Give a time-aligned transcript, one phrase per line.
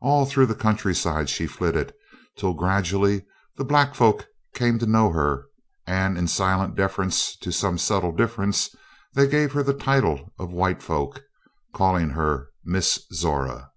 [0.00, 1.92] All through the countryside she flitted,
[2.36, 3.24] till gradually
[3.56, 5.46] the black folk came to know her
[5.84, 8.70] and, in silent deference to some subtle difference,
[9.14, 11.24] they gave her the title of white folk,
[11.74, 13.72] calling her "Miss" Zora.